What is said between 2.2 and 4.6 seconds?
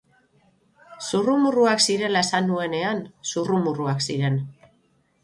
esan nuenean, zurrumurruak ziren.